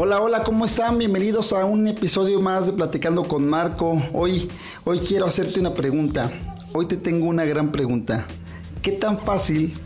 Hola, 0.00 0.20
hola, 0.20 0.44
¿cómo 0.44 0.64
están? 0.64 0.96
Bienvenidos 0.96 1.52
a 1.52 1.64
un 1.64 1.88
episodio 1.88 2.40
más 2.40 2.66
de 2.66 2.72
Platicando 2.72 3.24
con 3.24 3.44
Marco. 3.48 4.00
Hoy, 4.12 4.48
hoy 4.84 5.00
quiero 5.00 5.26
hacerte 5.26 5.58
una 5.58 5.74
pregunta. 5.74 6.30
Hoy 6.72 6.86
te 6.86 6.96
tengo 6.96 7.26
una 7.26 7.44
gran 7.44 7.72
pregunta. 7.72 8.24
¿Qué 8.80 8.92
tan 8.92 9.18
fácil 9.18 9.76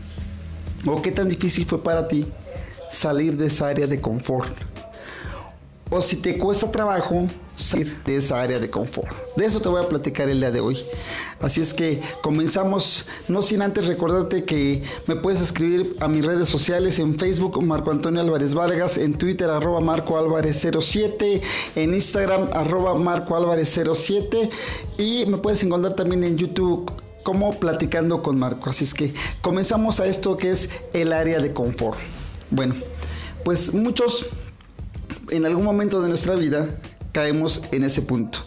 o 0.85 1.01
qué 1.01 1.11
tan 1.11 1.29
difícil 1.29 1.65
fue 1.65 1.81
para 1.81 2.07
ti 2.07 2.27
salir 2.91 3.35
de 3.37 3.47
esa 3.47 3.69
área 3.69 3.87
de 3.87 3.99
confort? 3.99 4.55
O 5.89 5.99
si 5.99 6.17
te 6.17 6.37
cuesta 6.37 6.71
trabajo 6.71 7.27
salir 7.55 8.03
de 8.03 8.17
esa 8.17 8.41
área 8.41 8.59
de 8.59 8.69
confort. 8.69 9.15
De 9.35 9.45
eso 9.45 9.59
te 9.61 9.69
voy 9.69 9.83
a 9.83 9.87
platicar 9.87 10.29
el 10.29 10.39
día 10.39 10.51
de 10.51 10.59
hoy. 10.59 10.79
Así 11.39 11.61
es 11.61 11.73
que 11.73 12.01
comenzamos, 12.21 13.07
no 13.27 13.41
sin 13.41 13.61
antes 13.61 13.87
recordarte 13.87 14.45
que 14.45 14.81
me 15.07 15.15
puedes 15.15 15.41
escribir 15.41 15.95
a 15.99 16.07
mis 16.07 16.25
redes 16.25 16.49
sociales 16.49 16.99
en 16.99 17.17
Facebook 17.19 17.61
Marco 17.63 17.91
Antonio 17.91 18.21
Álvarez 18.21 18.53
Vargas, 18.53 18.97
en 18.97 19.13
Twitter 19.17 19.49
arroba 19.49 19.81
Marco 19.81 20.17
Álvarez 20.17 20.65
07, 20.79 21.41
en 21.75 21.93
Instagram 21.93 22.47
arroba 22.53 22.95
Marco 22.95 23.35
Álvarez 23.35 23.79
07 23.93 24.49
y 24.97 25.25
me 25.25 25.37
puedes 25.37 25.63
encontrar 25.63 25.95
también 25.95 26.23
en 26.23 26.37
YouTube 26.37 26.91
como 27.23 27.59
platicando 27.59 28.21
con 28.21 28.37
Marco. 28.37 28.69
Así 28.69 28.83
es 28.83 28.93
que 28.93 29.13
comenzamos 29.41 29.99
a 29.99 30.05
esto 30.05 30.37
que 30.37 30.51
es 30.51 30.69
el 30.93 31.13
área 31.13 31.39
de 31.39 31.53
confort. 31.53 31.97
Bueno, 32.51 32.75
pues 33.43 33.73
muchos 33.73 34.27
en 35.29 35.45
algún 35.45 35.63
momento 35.63 36.01
de 36.01 36.09
nuestra 36.09 36.35
vida 36.35 36.79
caemos 37.13 37.63
en 37.71 37.85
ese 37.85 38.01
punto, 38.01 38.39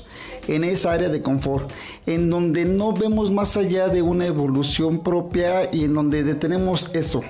en 0.48 0.64
esa 0.64 0.92
área 0.92 1.08
de 1.08 1.22
confort, 1.22 1.70
en 2.04 2.28
donde 2.28 2.66
no 2.66 2.92
vemos 2.92 3.30
más 3.30 3.56
allá 3.56 3.88
de 3.88 4.02
una 4.02 4.26
evolución 4.26 5.02
propia 5.02 5.70
y 5.72 5.84
en 5.84 5.94
donde 5.94 6.24
detenemos 6.24 6.90
eso, 6.92 7.24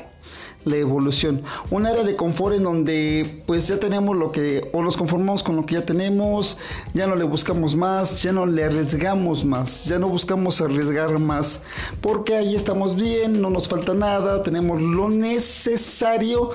la 0.66 0.76
evolución. 0.76 1.42
Un 1.70 1.86
área 1.86 2.02
de 2.02 2.16
confort 2.16 2.56
en 2.56 2.64
donde 2.64 3.42
pues 3.46 3.68
ya 3.68 3.78
tenemos 3.78 4.16
lo 4.16 4.32
que, 4.32 4.68
o 4.72 4.82
nos 4.82 4.96
conformamos 4.96 5.42
con 5.42 5.56
lo 5.56 5.64
que 5.64 5.76
ya 5.76 5.86
tenemos, 5.86 6.58
ya 6.92 7.06
no 7.06 7.14
le 7.14 7.24
buscamos 7.24 7.76
más, 7.76 8.22
ya 8.22 8.32
no 8.32 8.44
le 8.44 8.64
arriesgamos 8.64 9.44
más, 9.44 9.86
ya 9.86 9.98
no 9.98 10.08
buscamos 10.08 10.60
arriesgar 10.60 11.18
más, 11.20 11.60
porque 12.00 12.36
ahí 12.36 12.56
estamos 12.56 12.96
bien, 12.96 13.40
no 13.40 13.48
nos 13.48 13.68
falta 13.68 13.94
nada, 13.94 14.42
tenemos 14.42 14.82
lo 14.82 15.08
necesario 15.08 16.50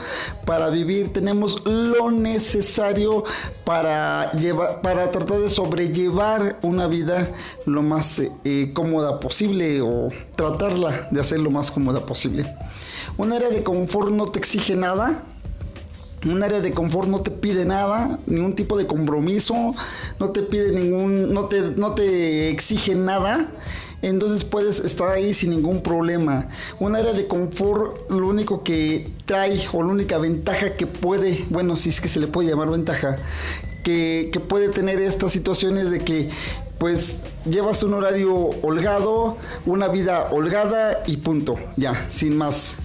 para 0.45 0.69
vivir, 0.69 1.13
tenemos 1.13 1.63
lo 1.65 2.11
necesario 2.11 3.23
para 3.63 4.31
llevar, 4.33 4.81
para 4.81 5.09
tratar 5.09 5.39
de 5.39 5.47
sobrellevar 5.47 6.59
una 6.63 6.87
vida 6.87 7.31
lo 7.65 7.81
más 7.81 8.21
eh, 8.43 8.71
cómoda 8.73 9.21
posible 9.21 9.81
o 9.81 10.09
tratarla 10.35 11.07
de 11.11 11.21
hacer 11.21 11.39
lo 11.39 11.49
más 11.49 11.71
cómoda 11.71 12.05
posible. 12.05 12.53
Un 13.17 13.33
área 13.33 13.49
de 13.49 13.63
confort 13.63 14.00
no 14.09 14.25
te 14.27 14.39
exige 14.39 14.75
nada. 14.75 15.23
Un 16.25 16.43
área 16.43 16.61
de 16.61 16.71
confort 16.71 17.09
no 17.09 17.21
te 17.21 17.31
pide 17.31 17.65
nada, 17.65 18.19
ningún 18.27 18.55
tipo 18.55 18.77
de 18.77 18.85
compromiso, 18.85 19.73
no 20.19 20.29
te 20.29 20.43
pide 20.43 20.71
ningún, 20.71 21.33
no 21.33 21.45
te, 21.45 21.71
no 21.75 21.95
te 21.95 22.49
exige 22.49 22.93
nada 22.95 23.51
entonces 24.01 24.43
puedes 24.43 24.79
estar 24.79 25.09
ahí 25.09 25.33
sin 25.33 25.51
ningún 25.51 25.81
problema. 25.81 26.47
Un 26.79 26.95
área 26.95 27.13
de 27.13 27.27
confort 27.27 28.09
lo 28.09 28.27
único 28.27 28.63
que 28.63 29.11
trae 29.25 29.59
o 29.73 29.83
la 29.83 29.89
única 29.89 30.17
ventaja 30.17 30.75
que 30.75 30.87
puede, 30.87 31.45
bueno, 31.49 31.75
si 31.75 31.89
es 31.89 32.01
que 32.01 32.07
se 32.07 32.19
le 32.19 32.27
puede 32.27 32.49
llamar 32.49 32.69
ventaja, 32.69 33.17
que, 33.83 34.29
que 34.33 34.39
puede 34.39 34.69
tener 34.69 34.99
estas 34.99 35.31
situaciones 35.31 35.91
de 35.91 35.99
que 35.99 36.29
pues 36.79 37.19
llevas 37.45 37.83
un 37.83 37.93
horario 37.93 38.33
holgado, 38.63 39.37
una 39.67 39.87
vida 39.87 40.29
holgada 40.31 41.03
y 41.05 41.17
punto, 41.17 41.55
ya, 41.77 42.07
sin 42.09 42.35
más. 42.35 42.77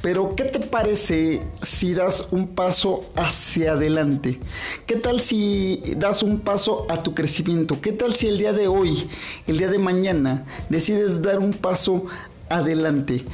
Pero 0.00 0.36
¿qué 0.36 0.44
te 0.44 0.60
parece 0.60 1.42
si 1.60 1.92
das 1.92 2.28
un 2.30 2.48
paso 2.48 3.04
hacia 3.16 3.72
adelante? 3.72 4.38
¿Qué 4.86 4.96
tal 4.96 5.20
si 5.20 5.82
das 5.96 6.22
un 6.22 6.38
paso 6.38 6.86
a 6.88 7.02
tu 7.02 7.14
crecimiento? 7.14 7.80
¿Qué 7.80 7.92
tal 7.92 8.14
si 8.14 8.28
el 8.28 8.38
día 8.38 8.52
de 8.52 8.68
hoy, 8.68 9.08
el 9.48 9.58
día 9.58 9.68
de 9.68 9.78
mañana, 9.78 10.46
decides 10.68 11.20
dar 11.20 11.40
un 11.40 11.52
paso 11.52 12.04
adelante? 12.48 13.24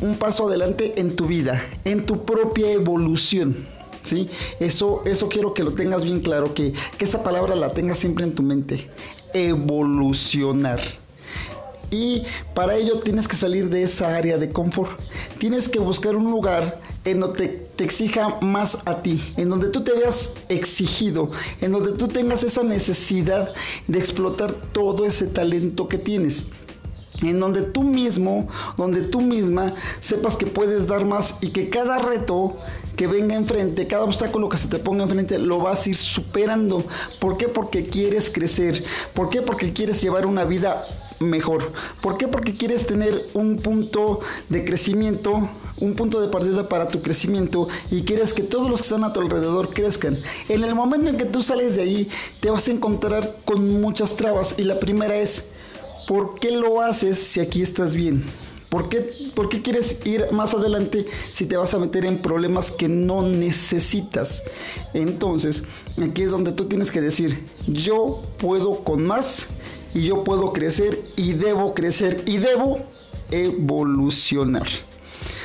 Un 0.00 0.16
paso 0.16 0.46
adelante 0.46 1.00
en 1.00 1.16
tu 1.16 1.26
vida, 1.26 1.60
en 1.84 2.06
tu 2.06 2.24
propia 2.24 2.70
evolución. 2.70 3.66
¿Sí? 4.04 4.28
Eso, 4.60 5.02
eso 5.04 5.28
quiero 5.28 5.52
que 5.52 5.64
lo 5.64 5.72
tengas 5.72 6.04
bien 6.04 6.20
claro, 6.20 6.54
que, 6.54 6.72
que 6.96 7.04
esa 7.04 7.24
palabra 7.24 7.56
la 7.56 7.74
tengas 7.74 7.98
siempre 7.98 8.24
en 8.24 8.36
tu 8.36 8.44
mente. 8.44 8.88
Evolucionar. 9.34 10.80
Y 11.90 12.22
para 12.54 12.76
ello 12.76 13.00
tienes 13.00 13.28
que 13.28 13.36
salir 13.36 13.68
de 13.70 13.82
esa 13.82 14.16
área 14.16 14.38
de 14.38 14.50
confort. 14.50 14.98
Tienes 15.38 15.68
que 15.68 15.78
buscar 15.78 16.16
un 16.16 16.30
lugar 16.30 16.80
en 17.04 17.20
donde 17.20 17.48
te 17.76 17.84
exija 17.84 18.38
más 18.40 18.78
a 18.86 19.02
ti, 19.02 19.22
en 19.36 19.48
donde 19.48 19.68
tú 19.68 19.84
te 19.84 19.92
veas 19.92 20.32
exigido, 20.48 21.30
en 21.60 21.72
donde 21.72 21.92
tú 21.92 22.08
tengas 22.08 22.42
esa 22.42 22.62
necesidad 22.62 23.52
de 23.86 23.98
explotar 23.98 24.52
todo 24.52 25.04
ese 25.04 25.26
talento 25.26 25.88
que 25.88 25.98
tienes 25.98 26.46
en 27.22 27.40
donde 27.40 27.62
tú 27.62 27.82
mismo, 27.82 28.48
donde 28.76 29.02
tú 29.02 29.20
misma 29.20 29.74
sepas 30.00 30.36
que 30.36 30.46
puedes 30.46 30.86
dar 30.86 31.04
más 31.04 31.36
y 31.40 31.48
que 31.48 31.70
cada 31.70 31.98
reto 31.98 32.56
que 32.96 33.06
venga 33.06 33.36
enfrente, 33.36 33.86
cada 33.86 34.04
obstáculo 34.04 34.48
que 34.48 34.56
se 34.56 34.68
te 34.68 34.78
ponga 34.78 35.04
enfrente, 35.04 35.38
lo 35.38 35.60
vas 35.60 35.86
a 35.86 35.90
ir 35.90 35.96
superando. 35.96 36.84
¿Por 37.20 37.36
qué? 37.36 37.48
Porque 37.48 37.86
quieres 37.86 38.30
crecer. 38.30 38.82
¿Por 39.14 39.28
qué? 39.30 39.42
Porque 39.42 39.72
quieres 39.72 40.00
llevar 40.02 40.26
una 40.26 40.44
vida 40.44 40.84
mejor. 41.20 41.72
¿Por 42.00 42.16
qué? 42.18 42.28
Porque 42.28 42.56
quieres 42.56 42.86
tener 42.86 43.28
un 43.34 43.58
punto 43.58 44.20
de 44.48 44.64
crecimiento, 44.64 45.48
un 45.78 45.94
punto 45.94 46.20
de 46.20 46.28
partida 46.28 46.68
para 46.68 46.88
tu 46.88 47.02
crecimiento 47.02 47.68
y 47.90 48.02
quieres 48.02 48.34
que 48.34 48.42
todos 48.42 48.70
los 48.70 48.80
que 48.80 48.86
están 48.86 49.04
a 49.04 49.12
tu 49.12 49.20
alrededor 49.20 49.72
crezcan. 49.72 50.18
En 50.48 50.64
el 50.64 50.74
momento 50.74 51.10
en 51.10 51.16
que 51.16 51.24
tú 51.24 51.42
sales 51.42 51.76
de 51.76 51.82
ahí, 51.82 52.08
te 52.40 52.50
vas 52.50 52.68
a 52.68 52.72
encontrar 52.72 53.38
con 53.44 53.80
muchas 53.80 54.16
trabas 54.16 54.54
y 54.58 54.64
la 54.64 54.80
primera 54.80 55.16
es, 55.16 55.48
¿por 56.06 56.38
qué 56.38 56.50
lo 56.50 56.80
haces 56.80 57.18
si 57.18 57.40
aquí 57.40 57.62
estás 57.62 57.94
bien? 57.94 58.24
¿Por 58.76 58.90
qué, 58.90 59.00
¿Por 59.34 59.48
qué, 59.48 59.62
quieres 59.62 60.04
ir 60.04 60.26
más 60.32 60.52
adelante 60.52 61.06
si 61.32 61.46
te 61.46 61.56
vas 61.56 61.72
a 61.72 61.78
meter 61.78 62.04
en 62.04 62.20
problemas 62.20 62.70
que 62.70 62.90
no 62.90 63.22
necesitas? 63.22 64.42
Entonces, 64.92 65.64
aquí 65.98 66.24
es 66.24 66.30
donde 66.30 66.52
tú 66.52 66.66
tienes 66.66 66.90
que 66.90 67.00
decir, 67.00 67.42
yo 67.66 68.20
puedo 68.36 68.84
con 68.84 69.02
más 69.02 69.48
y 69.94 70.08
yo 70.08 70.24
puedo 70.24 70.52
crecer 70.52 71.02
y 71.16 71.32
debo 71.32 71.72
crecer 71.72 72.22
y 72.26 72.36
debo 72.36 72.80
evolucionar. 73.30 74.66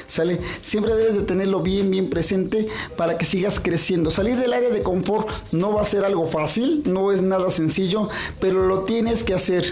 ¿Sale? 0.07 0.37
Siempre 0.59 0.93
debes 0.93 1.15
de 1.15 1.21
tenerlo 1.21 1.61
bien, 1.61 1.89
bien 1.89 2.09
presente 2.09 2.67
para 2.97 3.17
que 3.17 3.25
sigas 3.25 3.61
creciendo. 3.61 4.11
Salir 4.11 4.35
del 4.35 4.51
área 4.51 4.71
de 4.71 4.83
confort 4.83 5.29
no 5.53 5.73
va 5.73 5.83
a 5.83 5.85
ser 5.85 6.03
algo 6.03 6.27
fácil, 6.27 6.83
no 6.85 7.13
es 7.13 7.21
nada 7.21 7.49
sencillo, 7.49 8.09
pero 8.41 8.67
lo 8.67 8.81
tienes 8.81 9.23
que 9.23 9.33
hacer. 9.33 9.63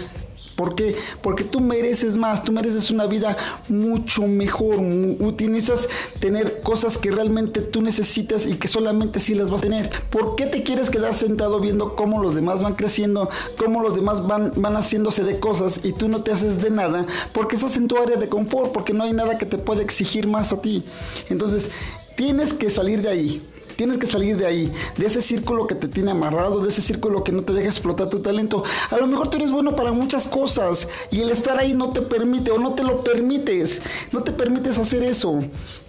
¿Por 0.60 0.74
qué? 0.74 0.94
Porque 1.22 1.42
tú 1.42 1.58
mereces 1.60 2.18
más, 2.18 2.44
tú 2.44 2.52
mereces 2.52 2.90
una 2.90 3.06
vida 3.06 3.34
mucho 3.70 4.26
mejor. 4.26 4.76
Utilizas 4.78 5.88
tener 6.18 6.60
cosas 6.60 6.98
que 6.98 7.10
realmente 7.10 7.62
tú 7.62 7.80
necesitas 7.80 8.44
y 8.44 8.56
que 8.56 8.68
solamente 8.68 9.20
sí 9.20 9.34
las 9.34 9.50
vas 9.50 9.62
a 9.62 9.68
tener. 9.68 9.90
¿Por 10.10 10.36
qué 10.36 10.44
te 10.44 10.62
quieres 10.62 10.90
quedar 10.90 11.14
sentado 11.14 11.60
viendo 11.60 11.96
cómo 11.96 12.22
los 12.22 12.34
demás 12.34 12.62
van 12.62 12.74
creciendo, 12.74 13.30
cómo 13.56 13.80
los 13.80 13.94
demás 13.94 14.26
van, 14.26 14.52
van 14.54 14.76
haciéndose 14.76 15.24
de 15.24 15.40
cosas 15.40 15.80
y 15.82 15.94
tú 15.94 16.10
no 16.10 16.24
te 16.24 16.30
haces 16.30 16.60
de 16.60 16.68
nada? 16.68 17.06
Porque 17.32 17.56
estás 17.56 17.78
en 17.78 17.88
tu 17.88 17.96
área 17.96 18.18
de 18.18 18.28
confort, 18.28 18.72
porque 18.72 18.92
no 18.92 19.04
hay 19.04 19.14
nada 19.14 19.38
que 19.38 19.46
te 19.46 19.56
pueda 19.56 19.80
exigir 19.80 20.26
más 20.26 20.52
a 20.52 20.60
ti. 20.60 20.84
Entonces, 21.30 21.70
tienes 22.16 22.52
que 22.52 22.68
salir 22.68 23.00
de 23.00 23.08
ahí. 23.08 23.49
Tienes 23.80 23.96
que 23.96 24.06
salir 24.06 24.36
de 24.36 24.44
ahí, 24.44 24.70
de 24.98 25.06
ese 25.06 25.22
círculo 25.22 25.66
que 25.66 25.74
te 25.74 25.88
tiene 25.88 26.10
amarrado, 26.10 26.60
de 26.60 26.68
ese 26.68 26.82
círculo 26.82 27.24
que 27.24 27.32
no 27.32 27.44
te 27.44 27.54
deja 27.54 27.68
explotar 27.68 28.10
tu 28.10 28.20
talento. 28.20 28.62
A 28.90 28.98
lo 28.98 29.06
mejor 29.06 29.30
tú 29.30 29.38
eres 29.38 29.50
bueno 29.50 29.74
para 29.74 29.90
muchas 29.90 30.28
cosas 30.28 30.86
y 31.10 31.22
el 31.22 31.30
estar 31.30 31.58
ahí 31.58 31.72
no 31.72 31.90
te 31.90 32.02
permite 32.02 32.50
o 32.50 32.58
no 32.58 32.74
te 32.74 32.84
lo 32.84 33.02
permites. 33.02 33.80
No 34.12 34.22
te 34.22 34.32
permites 34.32 34.78
hacer 34.78 35.02
eso. 35.02 35.42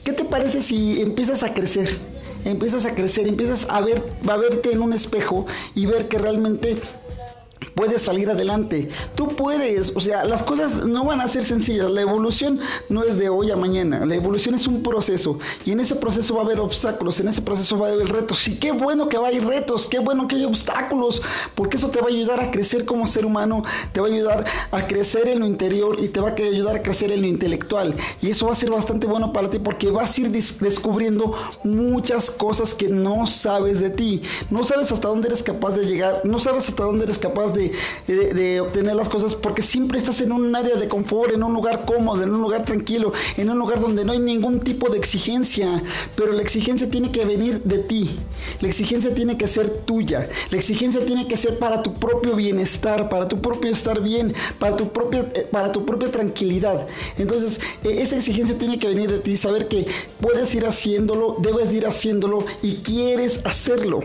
¿Qué 0.06 0.13
te 0.13 0.24
parece 0.24 0.62
si 0.62 1.01
empiezas 1.01 1.44
a 1.44 1.54
crecer? 1.54 1.89
Empiezas 2.45 2.86
a 2.86 2.95
crecer, 2.95 3.27
empiezas 3.27 3.68
a 3.69 3.81
ver, 3.81 4.01
a 4.25 4.38
verte 4.38 4.71
en 4.71 4.81
un 4.81 4.94
espejo 4.94 5.45
y 5.75 5.86
ver 5.86 6.07
que 6.07 6.18
realmente 6.18 6.81
puedes 7.75 8.01
salir 8.01 8.29
adelante. 8.29 8.89
Tú 9.15 9.29
puedes, 9.29 9.95
o 9.95 10.00
sea, 10.00 10.23
las 10.25 10.44
cosas 10.44 10.85
no 10.85 11.06
van 11.06 11.21
a 11.21 11.27
ser 11.27 11.44
sencillas. 11.44 11.89
La 11.89 12.01
evolución 12.01 12.59
no 12.89 13.03
es 13.03 13.18
de 13.18 13.29
hoy 13.29 13.51
a 13.51 13.56
mañana. 13.56 14.06
La 14.06 14.15
evolución 14.15 14.56
es 14.56 14.68
un 14.68 14.83
proceso 14.83 15.39
y 15.65 15.71
en 15.71 15.79
ese 15.79 15.95
proceso 15.95 16.35
va 16.35 16.41
a 16.41 16.45
haber 16.45 16.59
obstáculos, 16.59 17.19
en 17.19 17.27
ese 17.27 17.41
proceso 17.41 17.77
va 17.77 17.88
a 17.88 17.91
haber 17.91 18.07
retos. 18.07 18.47
Y 18.47 18.57
qué 18.57 18.71
bueno 18.71 19.07
que 19.07 19.18
va 19.18 19.27
a 19.27 19.29
haber 19.29 19.45
retos, 19.45 19.88
qué 19.88 20.00
bueno 20.00 20.27
que 20.27 20.35
hay 20.35 20.45
obstáculos, 20.45 21.21
porque 21.56 21.77
eso 21.77 21.89
te 21.89 22.00
va 22.00 22.07
a 22.07 22.09
ayudar 22.09 22.39
a 22.39 22.51
crecer 22.51 22.85
como 22.85 23.07
ser 23.07 23.25
humano, 23.25 23.63
te 23.94 24.01
va 24.01 24.07
a 24.07 24.12
ayudar 24.12 24.45
a 24.71 24.88
crecer 24.88 25.27
en 25.27 25.39
lo 25.39 25.47
interior 25.47 25.97
y 26.00 26.07
te 26.07 26.19
va 26.19 26.29
a 26.29 26.33
ayudar 26.33 26.77
a 26.77 26.83
crecer 26.83 27.12
en 27.12 27.21
lo 27.21 27.27
intelectual. 27.27 27.95
Y 28.21 28.29
eso 28.29 28.45
va 28.45 28.53
a 28.53 28.56
ser 28.56 28.71
bastante 28.71 29.07
bueno 29.07 29.33
para 29.33 29.50
ti 29.50 29.59
porque 29.59 29.89
vas 29.91 30.17
a 30.17 30.21
ir 30.21 30.31
descubriendo 30.31 31.33
muchas 31.63 32.31
cosas 32.31 32.74
que 32.74 32.89
no 32.89 33.27
sabes 33.27 33.79
de 33.79 33.89
ti. 33.89 34.21
No 34.50 34.63
sabes 34.63 34.91
hasta 34.91 35.07
dónde 35.07 35.27
eres 35.27 35.44
capaz 35.44 35.75
de 35.75 35.85
llegar, 35.85 36.21
no 36.24 36.39
sabes 36.39 36.67
hasta 36.67 36.83
dónde 36.83 37.06
eres 37.06 37.17
capaz 37.17 37.53
de 37.53 37.61
de, 38.08 38.62
obtener 38.62 38.96
las 38.96 39.10
cosas 39.10 39.36
porque 39.36 39.62
siempre 39.62 39.98
estás 39.98 40.22
en 40.22 40.31
un 40.31 40.56
área 40.56 40.75
de 40.75 40.88
confort, 40.88 41.34
en 41.34 41.44
un 41.44 41.54
lugar 41.54 41.86
cómodo, 41.86 42.24
en 42.24 42.34
un 42.34 42.42
lugar 42.42 42.66
tranquilo, 42.66 43.12
en 43.38 43.50
un 43.50 43.58
lugar 43.58 43.80
donde 43.80 44.06
no 44.06 44.13
hay 44.13 44.19
ningún 44.19 44.60
tipo 44.60 44.90
de 44.90 44.98
exigencia. 44.98 45.84
Pero 46.16 46.31
la 46.31 46.42
exigencia 46.42 46.90
tiene 46.90 47.12
que 47.12 47.25
venir 47.25 47.62
de 47.63 47.80
ti. 47.80 48.19
La 48.60 48.68
exigencia 48.68 49.13
tiene 49.13 49.38
que 49.38 49.48
ser 49.48 49.69
tuya. 49.86 50.30
La 50.50 50.58
exigencia 50.58 51.06
tiene 51.06 51.28
que 51.28 51.38
ser 51.38 51.60
para 51.60 51.84
tu 51.84 51.94
propio 51.94 52.36
bienestar, 52.36 53.10
para 53.10 53.28
tu 53.28 53.42
propio 53.42 53.72
estar 53.72 54.02
bien, 54.02 54.34
para 54.60 54.75
tu 54.78 54.92
propia, 54.92 55.30
eh, 55.34 55.48
para 55.52 55.72
tu 55.72 55.86
propia 55.86 56.12
tranquilidad. 56.12 56.88
Entonces, 57.18 57.60
e, 57.84 58.02
esa 58.02 58.18
exigencia 58.18 58.58
tiene 58.58 58.80
que 58.80 58.88
venir 58.88 59.12
de 59.12 59.19
ti, 59.19 59.36
saber 59.36 59.68
que 59.68 59.88
puedes 60.19 60.54
ir 60.56 60.66
haciéndolo, 60.66 61.38
debes 61.40 61.74
ir 61.74 61.88
haciéndolo 61.88 62.46
y 62.62 62.75
quieres 62.75 63.42
hacerlo. 63.44 64.02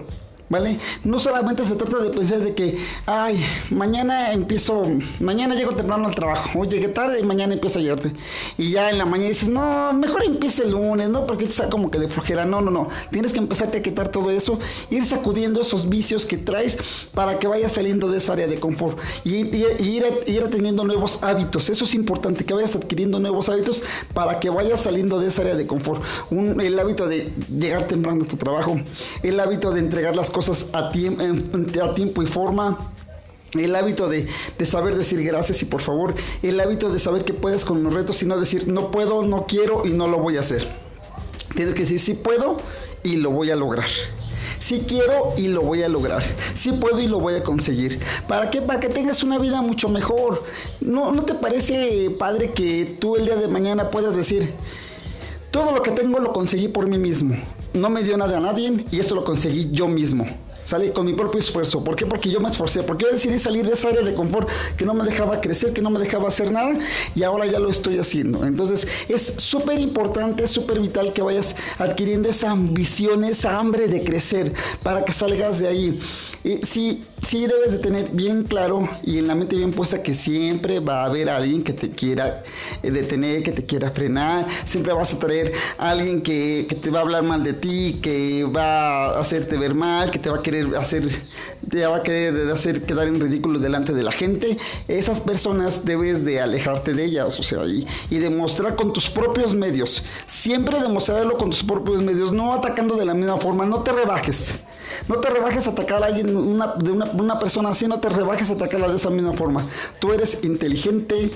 ¿Vale? 0.49 0.79
No 1.03 1.19
solamente 1.19 1.65
se 1.65 1.75
trata 1.75 1.99
de 1.99 2.11
pensar 2.11 2.39
de 2.39 2.55
que, 2.55 2.79
ay, 3.07 3.45
mañana 3.71 4.33
empiezo, 4.33 4.85
mañana 5.19 5.57
llego 5.57 5.75
temprano 5.75 6.07
al 6.07 6.15
trabajo, 6.15 6.61
o 6.61 6.65
llegué 6.65 6.87
tarde 6.87 7.19
y 7.19 7.25
mañana 7.25 7.55
empiezo 7.55 7.81
a 7.81 7.83
llegarte. 7.83 8.13
Y 8.57 8.71
ya 8.71 8.91
en 8.91 8.99
la 8.99 9.07
mañana 9.07 9.29
dices, 9.31 9.49
no, 9.49 9.93
mejor 9.93 10.23
empiece 10.23 10.63
el 10.63 10.71
lunes, 10.71 11.09
¿no? 11.09 11.27
Porque 11.27 11.47
está 11.47 11.69
como 11.69 11.91
que 11.91 11.99
de 11.99 12.09
flojera. 12.09 12.45
No, 12.45 12.61
no, 12.61 12.71
no. 12.71 12.89
Tienes 13.11 13.33
que 13.33 13.41
empezarte 13.41 13.79
a 13.79 13.83
quitar 13.83 14.09
todo 14.09 14.31
eso, 14.31 14.59
ir 14.91 15.05
sacudiendo 15.05 15.61
esos 15.61 15.89
vicios 15.89 16.25
que 16.25 16.39
traes 16.39 16.79
para 17.13 17.41
que 17.41 17.49
vayas 17.49 17.73
saliendo 17.73 18.09
de 18.09 18.19
esa 18.19 18.35
área 18.35 18.47
de 18.47 18.61
confort 18.61 18.99
y, 19.25 19.37
ir, 19.39 20.05
ir 20.27 20.49
teniendo 20.49 20.85
nuevos 20.85 21.25
hábitos. 21.25 21.71
Eso 21.71 21.85
es 21.85 21.95
importante, 21.95 22.45
que 22.45 22.55
vayas 22.55 22.77
adquiriendo 22.77 23.19
nuevos 23.19 23.49
hábitos 23.49 23.83
para 24.15 24.39
que 24.39 24.51
vayas 24.51 24.81
saliendo 24.81 25.19
de 25.19 25.27
esa 25.27 25.43
área 25.43 25.57
de 25.57 25.67
confort. 25.67 26.03
Un, 26.31 26.61
el 26.61 26.79
hábito 26.79 27.09
de 27.09 27.33
llegar 27.51 27.89
temprano 27.89 28.23
a 28.25 28.29
tu 28.29 28.37
trabajo, 28.37 28.81
el 29.25 29.41
hábito 29.41 29.73
de 29.73 29.81
entregar 29.81 30.15
las 30.15 30.31
cosas 30.37 30.67
a, 30.75 30.91
tiempo, 30.91 31.25
a 31.83 31.95
tiempo 31.95 32.23
y 32.23 32.27
forma. 32.27 32.93
El 33.55 33.75
hábito 33.75 34.07
de, 34.07 34.29
saber 34.67 34.95
decir 34.95 35.25
gracias 35.25 35.63
y 35.63 35.65
por 35.65 35.81
favor. 35.81 36.15
El 36.43 36.61
hábito 36.61 36.91
de 36.91 36.99
saber 36.99 37.25
que 37.25 37.33
puedes 37.33 37.65
con 37.65 37.83
los 37.83 37.95
retos 37.95 38.23
y 38.23 38.27
no 38.27 38.37
decir 38.37 38.69
no 38.69 38.91
puedo, 38.91 39.23
no 39.23 39.47
quiero 39.47 39.87
y 39.87 39.93
no 39.93 40.09
lo 40.09 40.19
voy 40.19 40.37
a 40.37 40.41
hacer. 40.41 40.69
Tienes 41.55 41.73
que 41.73 41.81
decir 41.81 41.99
sí 41.99 42.13
puedo 42.13 42.59
y 43.03 43.17
lo 43.17 43.31
voy 43.31 43.51
a 43.51 43.57
lograr. 43.57 43.87
Si 44.59 44.81
quiero 44.81 45.33
y 45.39 45.49
lo 45.49 45.63
voy 45.63 45.83
a 45.83 45.89
lograr. 45.89 46.23
Si 46.53 46.73
puedo 46.73 47.01
y 47.01 47.07
lo 47.07 47.19
voy 47.19 47.37
a 47.37 47.43
conseguir. 47.43 47.99
¿Para 48.29 48.51
qué? 48.51 48.61
Para 48.61 48.79
que 48.79 48.91
tengas 48.91 49.23
una 49.23 49.39
vida 49.39 49.63
mucho 49.63 49.89
mejor. 49.89 50.45
¿No, 50.83 51.13
¿No 51.13 51.25
te 51.25 51.33
parece, 51.33 52.15
padre, 52.19 52.53
que 52.53 52.85
tú 53.01 53.17
el 53.17 53.25
día 53.25 53.37
de 53.37 53.49
mañana 53.49 53.91
puedas 53.91 54.15
decir, 54.15 54.53
todo 55.57 55.73
lo 55.73 55.81
que 55.81 55.91
tengo 55.91 56.19
lo 56.19 56.35
conseguí 56.35 56.69
por 56.69 56.87
mí 56.87 56.99
mismo? 56.99 57.35
no 57.77 57.91
me 57.91 58.03
dio 58.03 58.17
nada 58.17 58.39
a 58.39 58.41
nadie 58.41 58.85
y 58.91 58.99
esto 58.99 59.15
lo 59.15 59.25
conseguí 59.25 59.71
yo 59.71 59.87
mismo. 59.87 60.27
Salí 60.65 60.91
con 60.91 61.07
mi 61.07 61.13
propio 61.13 61.39
esfuerzo. 61.39 61.85
¿Por 61.85 61.95
qué? 61.95 62.07
Porque 62.07 62.29
yo 62.29 62.41
me 62.41 62.49
esforcé. 62.49 62.83
Porque 62.83 63.05
yo 63.05 63.13
decidí 63.13 63.39
salir 63.39 63.65
de 63.65 63.75
esa 63.75 63.89
área 63.89 64.03
de 64.03 64.15
confort 64.15 64.49
que 64.77 64.85
no 64.85 64.95
me 64.95 65.05
dejaba 65.05 65.41
crecer, 65.41 65.73
que 65.73 65.81
no 65.81 65.91
me 65.91 66.01
dejaba 66.01 66.27
hacer 66.27 66.51
nada 66.51 66.77
y 67.15 67.23
ahora 67.23 67.47
ya 67.47 67.61
lo 67.61 67.71
estoy 67.71 67.99
haciendo. 67.99 68.45
Entonces 68.45 68.89
es 69.09 69.35
súper 69.37 69.79
importante, 69.79 70.49
súper 70.49 70.81
vital 70.81 71.13
que 71.13 71.23
vayas 71.23 71.55
adquiriendo 71.79 72.29
esa 72.29 72.51
ambición, 72.51 73.23
esa 73.23 73.57
hambre 73.57 73.87
de 73.87 74.03
crecer 74.03 74.53
para 74.83 75.05
que 75.05 75.13
salgas 75.13 75.61
de 75.61 75.69
ahí. 75.69 76.01
Sí, 76.63 77.05
sí 77.23 77.45
debes 77.49 77.73
de 77.73 77.79
tener 77.79 78.11
bien 78.13 78.45
claro 78.45 78.89
y 79.03 79.19
en 79.19 79.27
la 79.27 79.35
mente 79.35 79.57
bien 79.57 79.73
puesta 79.73 80.01
que 80.05 80.15
siempre 80.15 80.79
va 80.79 81.03
a 81.03 81.07
haber 81.07 81.29
alguien 81.29 81.65
que 81.65 81.73
te 81.73 81.91
quiera 81.91 82.45
eh, 82.85 82.93
detener, 82.93 83.43
que 83.43 83.51
te 83.51 83.67
quiera 83.67 83.91
frenar. 83.91 84.47
Siempre 84.65 84.93
vas 84.93 85.13
a 85.13 85.19
traer 85.19 85.53
a 85.77 85.91
alguien 85.91 86.23
que, 86.23 86.67
que 86.69 86.77
te 86.77 86.91
va 86.91 87.01
a 87.01 87.03
hablar 87.03 87.25
mal 87.25 87.43
de 87.43 87.53
ti, 87.53 87.99
que 88.01 88.45
va 88.45 89.07
a 89.07 89.19
hacerte 89.19 89.59
ver 89.59 89.75
mal, 89.75 90.13
que 90.13 90.21
te 90.21 90.31
va 90.31 90.37
a 90.39 90.43
querer 90.43 90.77
hacer, 90.77 91.09
te 91.69 91.85
va 91.85 91.97
a 91.97 92.03
querer 92.05 92.49
hacer 92.53 92.83
quedar 92.83 93.09
en 93.09 93.21
ridículo 93.21 93.59
delante 93.59 93.93
de 93.93 94.05
la 94.05 94.13
gente, 94.13 94.57
esas 94.87 95.19
personas 95.19 95.85
debes 95.85 96.25
de 96.25 96.41
alejarte 96.41 96.95
de 96.95 97.05
ellas, 97.05 97.41
o 97.41 97.43
sea, 97.43 97.65
y, 97.67 97.85
y 98.09 98.19
demostrar 98.19 98.77
con 98.77 98.93
tus 98.93 99.11
propios 99.11 99.55
medios, 99.55 100.05
siempre 100.27 100.81
demostrarlo 100.81 101.37
con 101.37 101.51
tus 101.51 101.65
propios 101.65 102.03
medios, 102.03 102.31
no 102.31 102.53
atacando 102.53 102.95
de 102.95 103.05
la 103.05 103.15
misma 103.15 103.37
forma, 103.37 103.67
no 103.67 103.83
te 103.83 103.93
rebajes. 103.93 104.61
No 105.09 105.17
te 105.21 105.31
rebajes 105.31 105.67
a 105.67 105.71
atacar 105.71 106.03
a 106.03 106.07
alguien, 106.07 106.37
una, 106.37 106.75
de 106.75 106.91
una, 106.93 107.39
persona 107.39 107.71
así, 107.71 107.87
no 107.87 108.01
te 108.01 108.09
rebajes 108.09 108.51
a 108.51 108.55
atacarla 108.55 108.89
de 108.89 108.97
esa 108.97 109.11
misma 109.11 109.33
forma. 109.33 109.69
Tú 110.01 110.13
eres 110.13 110.45
inteligente, 110.45 111.33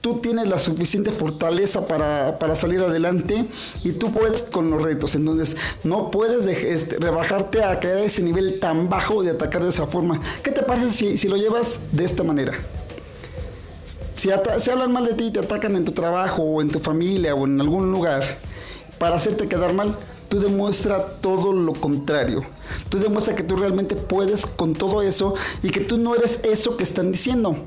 tú 0.00 0.20
tienes 0.20 0.48
la 0.48 0.58
suficiente 0.58 1.10
fortaleza 1.10 1.86
para, 1.86 2.56
salir 2.56 2.80
adelante 2.80 3.48
y 3.82 3.92
tú 3.92 4.12
puedes 4.12 4.42
con 4.42 4.70
los 4.70 4.82
retos. 4.82 5.14
Entonces, 5.14 5.56
no 5.84 6.10
puedes 6.10 6.46
este, 6.46 6.96
rebajarte 6.98 7.62
a 7.62 7.78
caer 7.80 7.98
a 7.98 8.02
ese 8.02 8.22
nivel 8.22 8.60
tan 8.60 8.88
bajo 8.88 9.22
de 9.22 9.30
atacar 9.30 9.62
de 9.62 9.70
esa 9.70 9.86
forma. 9.86 10.20
¿Qué 10.42 10.50
te 10.50 10.62
parece 10.62 11.16
si, 11.16 11.28
lo 11.28 11.36
llevas 11.36 11.80
de 11.92 12.04
esta 12.04 12.22
manera? 12.22 12.52
Si, 14.14 14.30
si 14.58 14.70
hablan 14.70 14.92
mal 14.92 15.06
de 15.06 15.14
ti, 15.14 15.30
te 15.30 15.40
atacan 15.40 15.76
en 15.76 15.84
tu 15.84 15.92
trabajo 15.92 16.42
o 16.42 16.62
en 16.62 16.70
tu 16.70 16.78
familia 16.78 17.34
o 17.34 17.46
en 17.46 17.60
algún 17.60 17.90
lugar 17.90 18.22
para 18.98 19.16
hacerte 19.16 19.48
quedar 19.48 19.72
mal, 19.72 19.96
tú 20.30 20.38
demuestra 20.38 21.16
todo 21.20 21.52
lo 21.52 21.74
contrario. 21.74 22.44
Tú 22.88 22.98
demuestra 22.98 23.34
que 23.34 23.42
tú 23.42 23.56
realmente 23.56 23.96
puedes 23.96 24.46
con 24.46 24.72
todo 24.72 25.02
eso 25.02 25.34
y 25.62 25.70
que 25.70 25.80
tú 25.80 25.98
no 25.98 26.14
eres 26.14 26.40
eso 26.44 26.76
que 26.76 26.84
están 26.84 27.12
diciendo. 27.12 27.58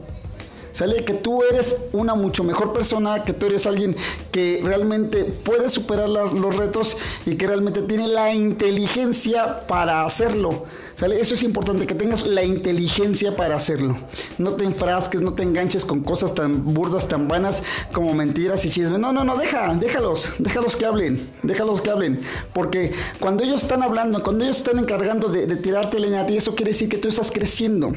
Sale 0.71 1.05
que 1.05 1.13
tú 1.13 1.43
eres 1.43 1.75
una 1.91 2.15
mucho 2.15 2.43
mejor 2.43 2.73
persona, 2.73 3.23
que 3.23 3.33
tú 3.33 3.45
eres 3.45 3.67
alguien 3.67 3.95
que 4.31 4.59
realmente 4.63 5.25
puede 5.25 5.69
superar 5.69 6.09
los 6.09 6.55
retos 6.55 6.97
y 7.27 7.35
que 7.35 7.45
realmente 7.45 7.83
tiene 7.83 8.07
la 8.07 8.33
inteligencia 8.33 9.67
para 9.67 10.03
hacerlo. 10.03 10.65
Eso 11.11 11.33
es 11.33 11.43
importante, 11.43 11.85
que 11.85 11.95
tengas 11.95 12.25
la 12.25 12.43
inteligencia 12.43 13.35
para 13.35 13.55
hacerlo. 13.55 13.97
No 14.37 14.53
te 14.53 14.63
enfrasques, 14.63 15.21
no 15.21 15.33
te 15.33 15.43
enganches 15.43 15.83
con 15.83 16.01
cosas 16.01 16.33
tan 16.33 16.73
burdas, 16.73 17.07
tan 17.07 17.27
vanas 17.27 17.61
como 17.91 18.13
mentiras 18.13 18.63
y 18.65 18.69
chismes. 18.69 18.99
No, 18.99 19.11
no, 19.11 19.23
no, 19.23 19.35
deja, 19.35 19.73
déjalos, 19.75 20.31
déjalos 20.39 20.75
que 20.77 20.85
hablen, 20.85 21.29
déjalos 21.43 21.81
que 21.81 21.89
hablen. 21.89 22.21
Porque 22.53 22.93
cuando 23.19 23.43
ellos 23.43 23.63
están 23.63 23.83
hablando, 23.83 24.23
cuando 24.23 24.45
ellos 24.45 24.57
están 24.57 24.79
encargando 24.79 25.27
de, 25.27 25.53
tirarte 25.57 25.99
leña 25.99 26.21
a 26.21 26.25
ti, 26.25 26.37
eso 26.37 26.55
quiere 26.55 26.71
decir 26.71 26.87
que 26.87 26.97
tú 26.97 27.09
estás 27.09 27.31
creciendo. 27.31 27.93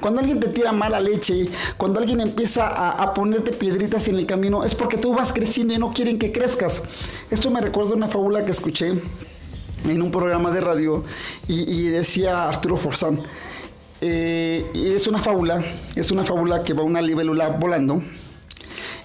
Cuando 0.00 0.20
alguien 0.20 0.40
te 0.40 0.48
tira 0.48 0.72
mala 0.72 1.00
leche, 1.00 1.48
cuando 1.76 2.00
alguien 2.00 2.20
empieza 2.20 2.66
a, 2.68 2.90
a 2.90 3.14
ponerte 3.14 3.52
piedritas 3.52 4.08
en 4.08 4.16
el 4.16 4.26
camino, 4.26 4.64
es 4.64 4.74
porque 4.74 4.96
tú 4.96 5.14
vas 5.14 5.32
creciendo 5.32 5.74
y 5.74 5.78
no 5.78 5.92
quieren 5.92 6.18
que 6.18 6.32
crezcas. 6.32 6.82
Esto 7.30 7.50
me 7.50 7.60
recuerda 7.60 7.94
una 7.94 8.08
fábula 8.08 8.44
que 8.44 8.52
escuché 8.52 9.02
en 9.88 10.02
un 10.02 10.10
programa 10.10 10.50
de 10.50 10.60
radio 10.60 11.04
y, 11.48 11.88
decía 11.88 12.48
Arturo 12.48 12.76
Forzán, 12.76 13.22
eh, 14.00 14.64
es 14.74 15.06
una 15.06 15.18
fábula, 15.18 15.64
es 15.94 16.10
una 16.10 16.24
fábula 16.24 16.62
que 16.62 16.74
va 16.74 16.82
una 16.82 17.00
libélula 17.00 17.48
volando 17.48 18.02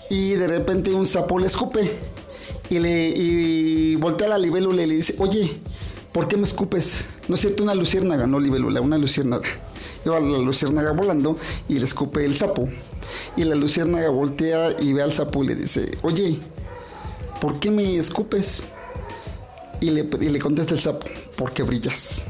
y 0.09 0.33
de 0.33 0.47
repente 0.47 0.93
un 0.93 1.05
sapo 1.05 1.39
le 1.39 1.47
escupe 1.47 1.97
y, 2.69 2.79
le, 2.79 3.09
y 3.09 3.95
voltea 3.95 4.27
la 4.27 4.38
libélula 4.38 4.83
y 4.83 4.88
le 4.88 4.95
dice, 4.95 5.15
oye, 5.19 5.59
¿por 6.11 6.27
qué 6.27 6.38
me 6.38 6.43
escupes? 6.43 7.07
No 7.27 7.35
es 7.35 7.41
cierto, 7.41 7.63
una 7.63 7.75
luciérnaga, 7.75 8.27
no 8.27 8.39
libélula, 8.39 8.81
una 8.81 8.97
luciérnaga. 8.97 9.47
Y 10.05 10.09
va 10.09 10.19
la 10.19 10.38
luciérnaga 10.38 10.91
volando 10.91 11.38
y 11.67 11.79
le 11.79 11.85
escupe 11.85 12.25
el 12.25 12.33
sapo. 12.33 12.69
Y 13.35 13.43
la 13.43 13.55
luciérnaga 13.55 14.09
voltea 14.09 14.69
y 14.79 14.93
ve 14.93 15.01
al 15.01 15.11
sapo 15.11 15.43
y 15.43 15.47
le 15.47 15.55
dice, 15.55 15.91
oye, 16.01 16.39
¿por 17.39 17.59
qué 17.59 17.71
me 17.71 17.97
escupes? 17.97 18.63
Y 19.81 19.89
le, 19.89 20.39
contesta 20.39 20.73
el 20.73 20.79
sapo, 20.79 21.07
porque 21.35 21.63
brillas. 21.63 22.23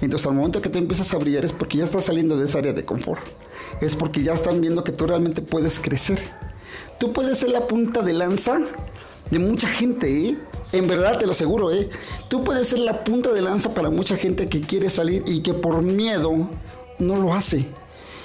Entonces 0.00 0.26
al 0.26 0.34
momento 0.34 0.62
que 0.62 0.68
tú 0.68 0.78
empiezas 0.78 1.12
a 1.12 1.18
brillar 1.18 1.44
es 1.44 1.52
porque 1.52 1.78
ya 1.78 1.84
estás 1.84 2.04
saliendo 2.04 2.38
de 2.38 2.46
esa 2.46 2.58
área 2.58 2.72
de 2.72 2.84
confort. 2.84 3.22
Es 3.80 3.96
porque 3.96 4.22
ya 4.22 4.32
están 4.32 4.60
viendo 4.60 4.84
que 4.84 4.92
tú 4.92 5.06
realmente 5.06 5.42
puedes 5.42 5.80
crecer. 5.80 6.18
Tú 7.00 7.12
puedes 7.12 7.38
ser 7.38 7.50
la 7.50 7.66
punta 7.66 8.02
de 8.02 8.12
lanza 8.12 8.60
de 9.30 9.38
mucha 9.38 9.66
gente, 9.66 10.28
¿eh? 10.28 10.38
En 10.72 10.86
verdad 10.86 11.18
te 11.18 11.26
lo 11.26 11.32
aseguro, 11.32 11.72
¿eh? 11.72 11.88
Tú 12.28 12.44
puedes 12.44 12.68
ser 12.68 12.80
la 12.80 13.04
punta 13.04 13.32
de 13.32 13.42
lanza 13.42 13.74
para 13.74 13.90
mucha 13.90 14.16
gente 14.16 14.48
que 14.48 14.60
quiere 14.60 14.90
salir 14.90 15.24
y 15.26 15.42
que 15.42 15.54
por 15.54 15.82
miedo 15.82 16.48
no 16.98 17.16
lo 17.16 17.34
hace. 17.34 17.66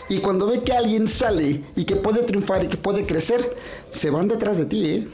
Y 0.10 0.20
cuando 0.20 0.48
ve 0.48 0.62
que 0.64 0.74
alguien 0.74 1.08
sale 1.08 1.64
y 1.76 1.86
que 1.86 1.96
puede 1.96 2.24
triunfar 2.24 2.64
y 2.64 2.68
que 2.68 2.78
puede 2.78 3.06
crecer, 3.06 3.56
se 3.90 4.10
van 4.10 4.28
detrás 4.28 4.58
de 4.58 4.66
ti, 4.66 4.86
¿eh? 4.86 5.08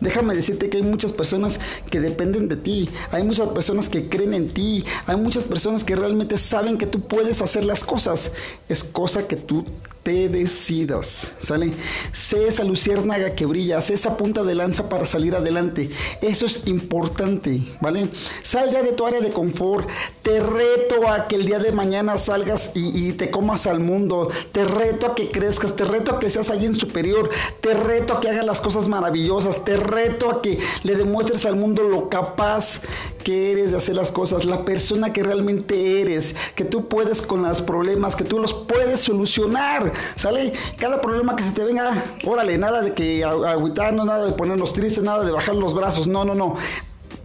Déjame 0.00 0.34
decirte 0.34 0.68
que 0.68 0.78
hay 0.78 0.82
muchas 0.82 1.12
personas 1.12 1.58
que 1.90 2.00
dependen 2.00 2.48
de 2.48 2.56
ti, 2.56 2.88
hay 3.10 3.22
muchas 3.22 3.48
personas 3.50 3.88
que 3.88 4.08
creen 4.08 4.34
en 4.34 4.48
ti, 4.52 4.84
hay 5.06 5.16
muchas 5.16 5.44
personas 5.44 5.84
que 5.84 5.96
realmente 5.96 6.38
saben 6.38 6.78
que 6.78 6.86
tú 6.86 7.06
puedes 7.06 7.42
hacer 7.42 7.64
las 7.64 7.84
cosas. 7.84 8.32
Es 8.68 8.84
cosa 8.84 9.26
que 9.26 9.36
tú 9.36 9.64
te 10.06 10.28
decidas, 10.28 11.32
¿sale? 11.40 11.72
Sé 12.12 12.46
esa 12.46 12.62
luciérnaga 12.62 13.34
que 13.34 13.44
brilla, 13.44 13.80
sé 13.80 13.94
esa 13.94 14.16
punta 14.16 14.44
de 14.44 14.54
lanza 14.54 14.88
para 14.88 15.04
salir 15.04 15.34
adelante. 15.34 15.90
Eso 16.22 16.46
es 16.46 16.68
importante, 16.68 17.76
¿vale? 17.80 18.08
Sal 18.42 18.70
ya 18.70 18.82
de 18.82 18.92
tu 18.92 19.04
área 19.04 19.20
de 19.20 19.32
confort, 19.32 19.88
Te 20.22 20.38
reto 20.38 21.08
a 21.08 21.26
que 21.26 21.34
el 21.34 21.44
día 21.44 21.58
de 21.58 21.72
mañana 21.72 22.18
salgas 22.18 22.70
y, 22.74 23.14
te 23.14 23.32
comas 23.32 23.66
al 23.66 23.80
mundo. 23.80 24.28
Te 24.52 24.64
reto 24.64 25.08
a 25.08 25.14
que 25.16 25.28
crezcas. 25.32 25.74
Te 25.74 25.84
reto 25.84 26.12
a 26.12 26.20
que 26.20 26.30
seas 26.30 26.50
alguien 26.50 26.76
superior. 26.76 27.28
Te 27.60 27.74
reto 27.74 28.14
a 28.14 28.20
que 28.20 28.28
hagas 28.28 28.46
las 28.46 28.60
cosas 28.60 28.86
maravillosas. 28.86 29.64
Reto 29.86 30.30
a 30.30 30.42
que 30.42 30.58
le 30.82 30.96
demuestres 30.96 31.46
al 31.46 31.56
mundo 31.56 31.82
lo 31.82 32.08
capaz 32.08 32.80
que 33.24 33.52
eres 33.52 33.72
de 33.72 33.78
hacer 33.78 33.96
las 33.96 34.12
cosas. 34.12 34.44
La 34.44 34.64
persona 34.64 35.12
que 35.12 35.22
realmente 35.22 36.00
eres. 36.00 36.34
Que 36.54 36.64
tú 36.64 36.88
puedes 36.88 37.22
con 37.22 37.42
los 37.42 37.60
problemas. 37.62 38.14
Que 38.14 38.24
tú 38.24 38.38
los 38.38 38.54
puedes 38.54 39.00
solucionar. 39.00 39.92
¿Sale? 40.14 40.52
Cada 40.78 41.00
problema 41.00 41.36
que 41.36 41.44
se 41.44 41.52
te 41.52 41.64
venga, 41.64 41.92
órale, 42.24 42.56
nada 42.58 42.82
de 42.82 42.94
que 42.94 43.24
agüitarnos, 43.24 44.06
nada 44.06 44.26
de 44.26 44.32
ponernos 44.32 44.72
tristes, 44.72 45.02
nada 45.02 45.24
de 45.24 45.32
bajar 45.32 45.56
los 45.56 45.74
brazos. 45.74 46.06
No, 46.06 46.24
no, 46.24 46.34
no. 46.34 46.54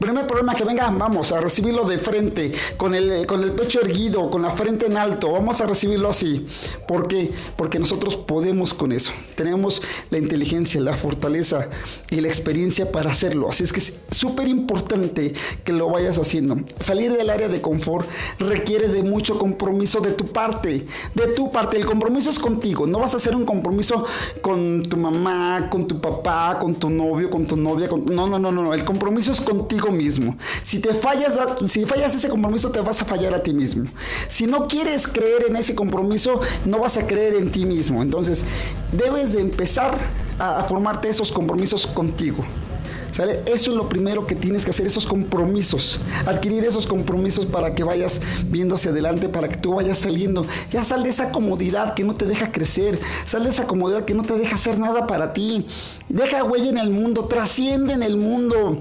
Primer 0.01 0.25
problema 0.25 0.55
que 0.55 0.63
venga, 0.63 0.89
vamos 0.89 1.31
a 1.31 1.39
recibirlo 1.39 1.83
de 1.83 1.99
frente, 1.99 2.51
con 2.75 2.95
el, 2.95 3.27
con 3.27 3.43
el 3.43 3.51
pecho 3.51 3.81
erguido, 3.81 4.31
con 4.31 4.41
la 4.41 4.49
frente 4.49 4.87
en 4.87 4.97
alto, 4.97 5.31
vamos 5.31 5.61
a 5.61 5.67
recibirlo 5.67 6.09
así. 6.09 6.47
¿Por 6.87 7.07
qué? 7.07 7.31
Porque 7.55 7.77
nosotros 7.77 8.17
podemos 8.17 8.73
con 8.73 8.93
eso. 8.93 9.11
Tenemos 9.35 9.83
la 10.09 10.17
inteligencia, 10.17 10.81
la 10.81 10.97
fortaleza 10.97 11.69
y 12.09 12.19
la 12.19 12.29
experiencia 12.29 12.91
para 12.91 13.11
hacerlo. 13.11 13.47
Así 13.51 13.63
es 13.63 13.71
que 13.71 13.79
es 13.79 13.99
súper 14.09 14.47
importante 14.47 15.35
que 15.63 15.71
lo 15.71 15.87
vayas 15.91 16.17
haciendo. 16.17 16.57
Salir 16.79 17.13
del 17.13 17.29
área 17.29 17.47
de 17.47 17.61
confort 17.61 18.09
requiere 18.39 18.87
de 18.87 19.03
mucho 19.03 19.37
compromiso 19.37 20.01
de 20.01 20.13
tu 20.13 20.31
parte, 20.31 20.87
de 21.13 21.27
tu 21.35 21.51
parte. 21.51 21.77
El 21.77 21.85
compromiso 21.85 22.31
es 22.31 22.39
contigo. 22.39 22.87
No 22.87 22.97
vas 22.97 23.13
a 23.13 23.17
hacer 23.17 23.35
un 23.35 23.45
compromiso 23.45 24.03
con 24.41 24.81
tu 24.81 24.97
mamá, 24.97 25.69
con 25.69 25.87
tu 25.87 26.01
papá, 26.01 26.57
con 26.59 26.73
tu 26.73 26.89
novio, 26.89 27.29
con 27.29 27.45
tu 27.45 27.55
novia. 27.55 27.87
No, 27.87 28.25
no, 28.25 28.39
no, 28.39 28.51
no. 28.51 28.73
El 28.73 28.83
compromiso 28.83 29.31
es 29.31 29.41
contigo 29.41 29.90
mismo. 29.91 30.37
Si 30.63 30.79
te 30.79 30.93
fallas, 30.93 31.37
si 31.67 31.85
fallas 31.85 32.15
ese 32.15 32.29
compromiso, 32.29 32.71
te 32.71 32.81
vas 32.81 33.01
a 33.01 33.05
fallar 33.05 33.33
a 33.33 33.43
ti 33.43 33.53
mismo. 33.53 33.85
Si 34.27 34.47
no 34.47 34.67
quieres 34.67 35.07
creer 35.07 35.45
en 35.49 35.55
ese 35.55 35.75
compromiso, 35.75 36.41
no 36.65 36.79
vas 36.79 36.97
a 36.97 37.07
creer 37.07 37.35
en 37.35 37.51
ti 37.51 37.65
mismo. 37.65 38.01
Entonces, 38.01 38.45
debes 38.91 39.33
de 39.33 39.41
empezar 39.41 39.97
a, 40.39 40.63
formarte 40.63 41.09
esos 41.09 41.31
compromisos 41.31 41.87
contigo. 41.87 42.43
Eso 43.45 43.71
es 43.71 43.77
lo 43.77 43.89
primero 43.89 44.25
que 44.25 44.35
tienes 44.35 44.63
que 44.63 44.71
hacer, 44.71 44.87
esos 44.87 45.05
compromisos. 45.05 45.99
Adquirir 46.25 46.63
esos 46.63 46.87
compromisos 46.87 47.45
para 47.45 47.75
que 47.75 47.83
vayas 47.83 48.21
viendo 48.45 48.75
hacia 48.75 48.91
adelante, 48.91 49.27
para 49.27 49.49
que 49.49 49.57
tú 49.57 49.75
vayas 49.75 49.99
saliendo. 49.99 50.45
Ya 50.71 50.83
sal 50.83 51.03
de 51.03 51.09
esa 51.09 51.31
comodidad 51.31 51.93
que 51.93 52.03
no 52.03 52.15
te 52.15 52.25
deja 52.25 52.51
crecer. 52.51 52.97
Sal 53.25 53.43
de 53.43 53.49
esa 53.49 53.67
comodidad 53.67 54.05
que 54.05 54.13
no 54.13 54.23
te 54.23 54.37
deja 54.37 54.55
hacer 54.55 54.79
nada 54.79 55.07
para 55.07 55.33
ti. 55.33 55.67
Deja 56.07 56.43
huella 56.43 56.69
en 56.69 56.77
el 56.77 56.89
mundo, 56.89 57.25
trasciende 57.25 57.93
en 57.93 58.03
el 58.03 58.15
mundo. 58.15 58.79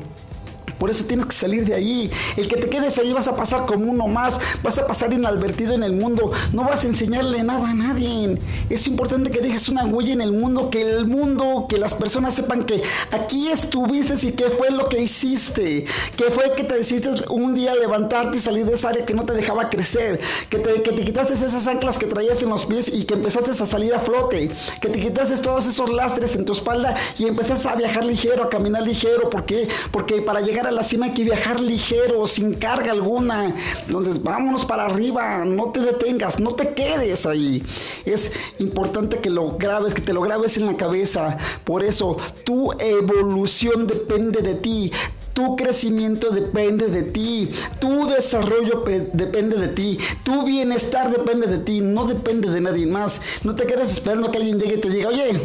Por 0.80 0.90
eso 0.90 1.04
tienes 1.04 1.26
que 1.26 1.34
salir 1.34 1.66
de 1.66 1.74
ahí. 1.74 2.10
El 2.36 2.48
que 2.48 2.56
te 2.56 2.70
quedes 2.70 2.98
ahí 2.98 3.12
vas 3.12 3.28
a 3.28 3.36
pasar 3.36 3.66
como 3.66 3.84
uno 3.84 4.08
más, 4.08 4.40
vas 4.62 4.78
a 4.78 4.86
pasar 4.86 5.12
inadvertido 5.12 5.74
en 5.74 5.82
el 5.82 5.92
mundo, 5.92 6.32
no 6.52 6.64
vas 6.64 6.84
a 6.84 6.88
enseñarle 6.88 7.42
nada 7.42 7.70
a 7.70 7.74
nadie. 7.74 8.38
Es 8.70 8.86
importante 8.86 9.30
que 9.30 9.40
dejes 9.40 9.68
una 9.68 9.84
huella 9.84 10.14
en 10.14 10.22
el 10.22 10.32
mundo, 10.32 10.70
que 10.70 10.80
el 10.80 11.06
mundo, 11.06 11.66
que 11.68 11.76
las 11.76 11.92
personas 11.92 12.34
sepan 12.34 12.64
que 12.64 12.82
aquí 13.12 13.48
estuviste 13.48 14.00
y 14.26 14.32
qué 14.32 14.44
fue 14.44 14.70
lo 14.70 14.88
que 14.88 15.02
hiciste, 15.02 15.84
que 16.16 16.24
fue 16.30 16.54
que 16.56 16.64
te 16.64 16.76
decidiste 16.76 17.10
un 17.28 17.54
día 17.54 17.74
levantarte 17.74 18.38
y 18.38 18.40
salir 18.40 18.64
de 18.64 18.74
esa 18.74 18.88
área 18.88 19.04
que 19.04 19.12
no 19.12 19.24
te 19.24 19.34
dejaba 19.34 19.68
crecer, 19.68 20.18
que 20.48 20.58
te, 20.58 20.82
que 20.82 20.92
te 20.92 21.04
quitaste 21.04 21.34
esas 21.34 21.66
anclas 21.66 21.98
que 21.98 22.06
traías 22.06 22.42
en 22.42 22.48
los 22.48 22.64
pies 22.64 22.88
y 22.88 23.04
que 23.04 23.14
empezaste 23.14 23.50
a 23.50 23.66
salir 23.66 23.94
a 23.94 24.00
flote, 24.00 24.50
que 24.80 24.88
te 24.88 24.98
quitaste 24.98 25.36
todos 25.36 25.66
esos 25.66 25.90
lastres 25.90 26.34
en 26.36 26.46
tu 26.46 26.54
espalda 26.54 26.94
y 27.18 27.26
empezaste 27.26 27.68
a 27.68 27.74
viajar 27.74 28.04
ligero, 28.04 28.44
a 28.44 28.48
caminar 28.48 28.82
ligero. 28.82 29.28
¿Por 29.28 29.44
qué? 29.44 29.68
Porque 29.90 30.22
para 30.22 30.40
llegar 30.40 30.66
a 30.66 30.69
la 30.70 30.82
cima 30.82 31.06
hay 31.06 31.14
que 31.14 31.24
viajar 31.24 31.60
ligero, 31.60 32.26
sin 32.26 32.54
carga 32.54 32.92
alguna. 32.92 33.54
Entonces, 33.86 34.22
vámonos 34.22 34.64
para 34.64 34.86
arriba, 34.86 35.44
no 35.44 35.70
te 35.70 35.80
detengas, 35.80 36.40
no 36.40 36.54
te 36.54 36.74
quedes 36.74 37.26
ahí. 37.26 37.62
Es 38.04 38.32
importante 38.58 39.18
que 39.18 39.30
lo 39.30 39.56
grabes, 39.56 39.94
que 39.94 40.02
te 40.02 40.12
lo 40.12 40.20
grabes 40.20 40.56
en 40.56 40.66
la 40.66 40.76
cabeza. 40.76 41.36
Por 41.64 41.84
eso, 41.84 42.16
tu 42.44 42.72
evolución 42.78 43.86
depende 43.86 44.42
de 44.42 44.54
ti. 44.54 44.92
Tu 45.32 45.54
crecimiento 45.54 46.30
depende 46.30 46.88
de 46.88 47.02
ti, 47.02 47.50
tu 47.78 48.06
desarrollo 48.06 48.84
depende 49.12 49.56
de 49.56 49.68
ti, 49.68 49.96
tu 50.24 50.44
bienestar 50.44 51.10
depende 51.10 51.46
de 51.46 51.58
ti, 51.58 51.80
no 51.80 52.04
depende 52.06 52.50
de 52.50 52.60
nadie 52.60 52.86
más. 52.88 53.20
No 53.44 53.54
te 53.54 53.64
quedes 53.64 53.92
esperando 53.92 54.30
que 54.30 54.38
alguien 54.38 54.58
llegue 54.58 54.74
y 54.74 54.80
te 54.80 54.90
diga, 54.90 55.08
oye, 55.08 55.40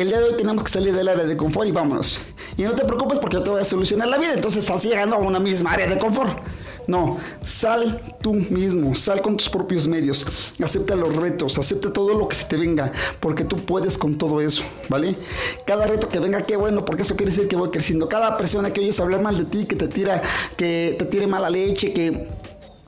el 0.00 0.08
día 0.08 0.18
de 0.18 0.24
hoy 0.24 0.36
tenemos 0.36 0.62
que 0.62 0.70
salir 0.70 0.94
del 0.94 1.08
área 1.08 1.24
de 1.24 1.36
confort 1.36 1.68
y 1.68 1.72
vámonos. 1.72 2.20
Y 2.56 2.62
no 2.62 2.72
te 2.72 2.84
preocupes 2.84 3.18
porque 3.18 3.36
yo 3.36 3.42
te 3.42 3.50
voy 3.50 3.60
a 3.60 3.64
solucionar 3.64 4.08
la 4.08 4.18
vida. 4.18 4.34
Entonces 4.34 4.64
estás 4.64 4.84
llegando 4.84 5.16
a 5.16 5.18
una 5.18 5.40
misma 5.40 5.72
área 5.72 5.86
de 5.86 5.98
confort. 5.98 6.38
No, 6.88 7.18
sal 7.42 8.16
tú 8.22 8.32
mismo, 8.32 8.94
sal 8.94 9.20
con 9.20 9.36
tus 9.36 9.50
propios 9.50 9.86
medios, 9.86 10.26
acepta 10.64 10.96
los 10.96 11.14
retos, 11.14 11.58
acepta 11.58 11.92
todo 11.92 12.14
lo 12.14 12.26
que 12.28 12.34
se 12.34 12.46
te 12.46 12.56
venga, 12.56 12.90
porque 13.20 13.44
tú 13.44 13.58
puedes 13.58 13.98
con 13.98 14.16
todo 14.16 14.40
eso, 14.40 14.62
¿vale? 14.88 15.14
Cada 15.66 15.86
reto 15.86 16.08
que 16.08 16.18
venga, 16.18 16.40
qué 16.40 16.56
bueno, 16.56 16.86
porque 16.86 17.02
eso 17.02 17.14
quiere 17.14 17.30
decir 17.30 17.46
que 17.46 17.56
voy 17.56 17.68
creciendo. 17.68 18.08
Cada 18.08 18.38
persona 18.38 18.72
que 18.72 18.80
oyes 18.80 18.98
hablar 19.00 19.20
mal 19.20 19.36
de 19.36 19.44
ti, 19.44 19.66
que 19.66 19.76
te 19.76 19.86
tira, 19.86 20.22
que 20.56 20.96
te 20.98 21.04
tire 21.04 21.26
mala 21.26 21.50
leche, 21.50 21.92
que 21.92 22.26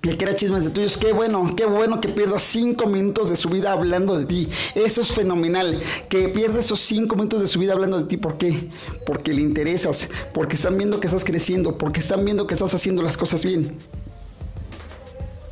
le 0.03 0.17
quiera 0.17 0.35
chismes 0.35 0.65
de 0.65 0.71
tuyos, 0.71 0.97
qué 0.97 1.13
bueno, 1.13 1.55
qué 1.55 1.67
bueno 1.67 2.01
que 2.01 2.09
pierdas 2.09 2.43
cinco 2.43 2.87
minutos 2.87 3.29
de 3.29 3.37
su 3.37 3.51
vida 3.51 3.73
hablando 3.73 4.19
de 4.19 4.25
ti. 4.25 4.49
Eso 4.75 5.03
es 5.03 5.13
fenomenal, 5.13 5.81
que 6.09 6.29
pierda 6.29 6.61
esos 6.61 6.81
cinco 6.81 7.17
minutos 7.17 7.43
de 7.43 7.47
su 7.47 7.59
vida 7.59 7.75
hablando 7.75 7.99
de 7.99 8.05
ti. 8.05 8.17
¿Por 8.17 8.39
qué? 8.39 8.71
Porque 9.05 9.35
le 9.35 9.43
interesas, 9.43 10.09
porque 10.33 10.57
están 10.57 10.79
viendo 10.79 11.01
que 11.01 11.07
estás 11.07 11.25
creciendo, 11.25 11.77
porque 11.77 12.01
están 12.01 12.25
viendo 12.25 12.47
que 12.47 12.55
estás 12.55 12.73
haciendo 12.73 13.03
las 13.03 13.19
cosas 13.19 13.45
bien. 13.45 13.77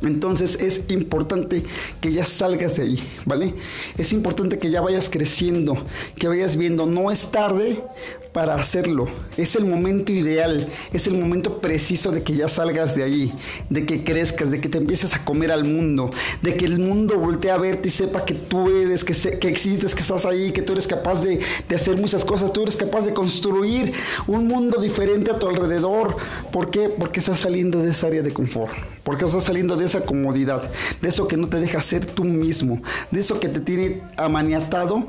Entonces 0.01 0.57
es 0.61 0.83
importante 0.89 1.63
que 1.99 2.13
ya 2.13 2.23
salgas 2.23 2.77
de 2.77 2.83
ahí, 2.83 2.99
¿vale? 3.25 3.53
Es 3.97 4.13
importante 4.13 4.57
que 4.57 4.69
ya 4.69 4.81
vayas 4.81 5.09
creciendo, 5.09 5.85
que 6.17 6.27
vayas 6.27 6.55
viendo, 6.55 6.85
no 6.85 7.11
es 7.11 7.31
tarde 7.31 7.83
para 8.31 8.55
hacerlo. 8.55 9.07
Es 9.37 9.55
el 9.55 9.65
momento 9.65 10.13
ideal, 10.13 10.69
es 10.93 11.07
el 11.07 11.15
momento 11.15 11.59
preciso 11.59 12.11
de 12.11 12.23
que 12.23 12.33
ya 12.33 12.47
salgas 12.47 12.95
de 12.95 13.03
ahí, 13.03 13.33
de 13.69 13.85
que 13.85 14.03
crezcas, 14.03 14.51
de 14.51 14.61
que 14.61 14.69
te 14.69 14.77
empieces 14.77 15.15
a 15.15 15.25
comer 15.25 15.51
al 15.51 15.65
mundo, 15.65 16.11
de 16.41 16.55
que 16.55 16.65
el 16.65 16.79
mundo 16.79 17.17
voltee 17.17 17.51
a 17.51 17.57
verte 17.57 17.89
y 17.89 17.91
sepa 17.91 18.25
que 18.25 18.35
tú 18.35 18.69
eres, 18.69 19.03
que, 19.03 19.13
que 19.39 19.47
existes, 19.47 19.95
que 19.95 20.01
estás 20.01 20.25
ahí, 20.25 20.51
que 20.51 20.61
tú 20.61 20.73
eres 20.73 20.87
capaz 20.87 21.23
de, 21.23 21.39
de, 21.67 21.75
hacer 21.75 21.97
muchas 21.97 22.23
cosas, 22.23 22.53
tú 22.53 22.63
eres 22.63 22.77
capaz 22.77 23.05
de 23.05 23.13
construir 23.13 23.93
un 24.27 24.47
mundo 24.47 24.79
diferente 24.79 25.31
a 25.31 25.39
tu 25.39 25.47
alrededor. 25.47 26.15
¿Por 26.51 26.69
qué? 26.69 26.89
Porque 26.89 27.19
estás 27.19 27.39
saliendo 27.39 27.81
de 27.81 27.91
esa 27.91 28.07
área 28.07 28.21
de 28.21 28.31
confort, 28.31 28.73
porque 29.03 29.25
estás 29.25 29.43
saliendo 29.43 29.75
de 29.75 29.85
esa 29.89 30.05
comodidad, 30.05 30.69
de 31.01 31.09
eso 31.09 31.27
que 31.27 31.37
no 31.37 31.49
te 31.49 31.59
deja 31.59 31.81
ser 31.81 32.05
tú 32.05 32.23
mismo, 32.23 32.81
de 33.11 33.19
eso 33.19 33.39
que 33.39 33.49
te 33.49 33.59
tiene 33.59 34.01
amaniatado 34.17 35.05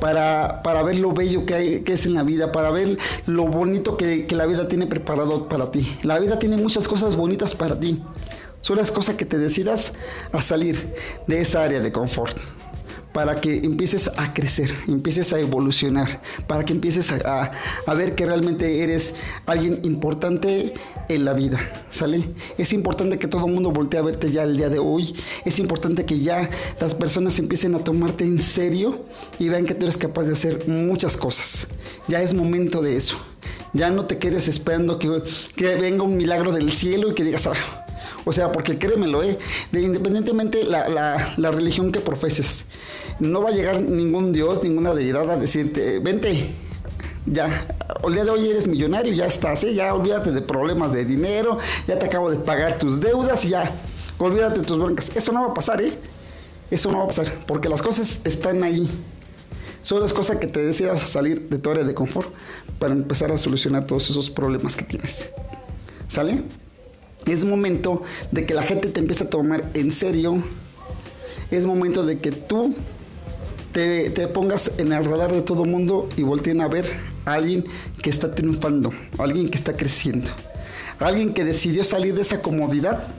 para, 0.00 0.62
para 0.62 0.82
ver 0.82 0.98
lo 0.98 1.12
bello 1.12 1.44
que, 1.46 1.54
hay, 1.54 1.80
que 1.80 1.94
es 1.94 2.06
en 2.06 2.14
la 2.14 2.22
vida, 2.22 2.52
para 2.52 2.70
ver 2.70 2.98
lo 3.26 3.46
bonito 3.46 3.96
que, 3.96 4.26
que 4.26 4.36
la 4.36 4.46
vida 4.46 4.68
tiene 4.68 4.86
preparado 4.86 5.48
para 5.48 5.70
ti. 5.70 5.96
La 6.02 6.18
vida 6.18 6.38
tiene 6.38 6.56
muchas 6.56 6.86
cosas 6.86 7.16
bonitas 7.16 7.54
para 7.54 7.78
ti. 7.78 8.02
Solo 8.60 8.82
es 8.82 8.90
cosa 8.90 9.16
que 9.16 9.24
te 9.24 9.38
decidas 9.38 9.92
a 10.32 10.42
salir 10.42 10.94
de 11.26 11.40
esa 11.40 11.64
área 11.64 11.80
de 11.80 11.92
confort 11.92 12.38
para 13.18 13.40
que 13.40 13.56
empieces 13.64 14.08
a 14.16 14.32
crecer, 14.32 14.72
empieces 14.86 15.32
a 15.32 15.40
evolucionar, 15.40 16.22
para 16.46 16.64
que 16.64 16.72
empieces 16.72 17.10
a, 17.10 17.50
ver 17.96 18.14
que 18.14 18.24
realmente 18.24 18.80
eres 18.84 19.12
alguien 19.44 19.80
importante 19.82 20.72
en 21.08 21.24
la 21.24 21.32
vida, 21.32 21.58
¿sale? 21.90 22.32
Es 22.58 22.72
importante 22.72 23.18
que 23.18 23.26
todo 23.26 23.44
el 23.46 23.52
mundo 23.52 23.72
voltee 23.72 23.98
a 23.98 24.04
verte 24.04 24.30
ya 24.30 24.44
el 24.44 24.56
día 24.56 24.68
de 24.68 24.78
hoy, 24.78 25.16
es 25.44 25.58
importante 25.58 26.06
que 26.06 26.20
ya 26.20 26.48
las 26.80 26.94
personas 26.94 27.36
empiecen 27.40 27.74
a 27.74 27.80
tomarte 27.80 28.22
en 28.22 28.40
serio 28.40 29.04
y 29.40 29.48
vean 29.48 29.64
que 29.64 29.74
tú 29.74 29.86
eres 29.86 29.96
capaz 29.96 30.22
de 30.22 30.34
hacer 30.34 30.68
muchas 30.68 31.16
cosas. 31.16 31.66
Ya 32.06 32.22
es 32.22 32.34
momento 32.34 32.82
de 32.82 32.96
eso. 32.96 33.18
Ya 33.72 33.90
no 33.90 34.06
te 34.06 34.18
quedes 34.18 34.46
esperando 34.46 35.00
que, 35.00 35.24
que 35.56 35.74
venga 35.74 36.04
un 36.04 36.16
milagro 36.16 36.52
del 36.52 36.70
cielo 36.70 37.10
y 37.10 37.14
que 37.14 37.24
digas, 37.24 37.48
ah, 37.48 37.84
o 38.24 38.32
sea, 38.32 38.52
porque 38.52 38.78
créemelo, 38.78 39.22
¿eh? 39.22 39.38
De, 39.72 39.82
independientemente 39.82 40.64
la, 40.64 40.88
la, 40.88 41.34
la, 41.36 41.50
religión 41.50 41.92
que 41.92 42.00
profeses, 42.00 42.64
no 43.20 43.42
va 43.42 43.50
a 43.50 43.52
llegar 43.52 43.80
ningún 43.80 44.32
Dios, 44.32 44.62
ninguna 44.62 44.94
deidad 44.94 45.30
a 45.30 45.36
decirte, 45.36 45.98
vente, 46.00 46.54
ya, 47.26 47.66
el 48.04 48.12
día 48.12 48.24
de 48.24 48.30
hoy 48.30 48.48
eres 48.48 48.68
millonario, 48.68 49.12
ya 49.12 49.26
estás, 49.26 49.64
¿eh? 49.64 49.74
ya 49.74 49.92
olvídate 49.94 50.32
de 50.32 50.40
problemas 50.40 50.92
de 50.92 51.04
dinero, 51.04 51.58
ya 51.86 51.98
te 51.98 52.06
acabo 52.06 52.30
de 52.30 52.38
pagar 52.38 52.78
tus 52.78 53.00
deudas 53.00 53.44
ya, 53.44 53.74
olvídate 54.18 54.60
de 54.60 54.66
tus 54.66 54.78
broncas. 54.78 55.10
Eso 55.14 55.32
no 55.32 55.42
va 55.42 55.48
a 55.48 55.54
pasar, 55.54 55.80
¿eh? 55.80 55.92
Eso 56.70 56.90
no 56.90 56.98
va 56.98 57.04
a 57.04 57.06
pasar, 57.06 57.44
porque 57.46 57.68
las 57.68 57.82
cosas 57.82 58.20
están 58.24 58.62
ahí. 58.62 58.88
Solo 59.80 60.04
es 60.04 60.12
cosa 60.12 60.38
que 60.38 60.46
te 60.46 60.62
decidas 60.62 61.02
a 61.02 61.06
salir 61.06 61.48
de 61.48 61.58
tu 61.58 61.70
área 61.70 61.84
de 61.84 61.94
confort 61.94 62.32
para 62.78 62.92
empezar 62.92 63.32
a 63.32 63.38
solucionar 63.38 63.86
todos 63.86 64.10
esos 64.10 64.28
problemas 64.30 64.76
que 64.76 64.84
tienes. 64.84 65.30
¿Sale? 66.08 66.42
Es 67.26 67.44
momento 67.44 68.02
de 68.30 68.46
que 68.46 68.54
la 68.54 68.62
gente 68.62 68.88
te 68.88 69.00
empiece 69.00 69.24
a 69.24 69.30
tomar 69.30 69.70
en 69.74 69.90
serio. 69.90 70.42
Es 71.50 71.66
momento 71.66 72.04
de 72.06 72.18
que 72.20 72.32
tú 72.32 72.74
te, 73.72 74.26
pongas 74.28 74.72
en 74.78 74.92
el 74.92 75.04
radar 75.04 75.32
de 75.32 75.42
todo 75.42 75.64
el 75.64 75.70
mundo 75.70 76.08
y 76.16 76.22
volteen 76.22 76.60
a 76.60 76.68
ver 76.68 76.86
a 77.24 77.34
alguien 77.34 77.64
que 78.02 78.10
está 78.10 78.34
triunfando, 78.34 78.92
alguien 79.18 79.48
que 79.48 79.56
está 79.56 79.76
creciendo, 79.76 80.30
alguien 80.98 81.32
que 81.32 81.44
decidió 81.44 81.84
salir 81.84 82.14
de 82.14 82.22
esa 82.22 82.42
comodidad 82.42 83.14